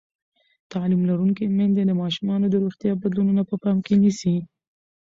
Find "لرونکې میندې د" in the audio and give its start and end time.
1.09-1.91